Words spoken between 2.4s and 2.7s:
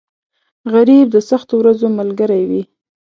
وي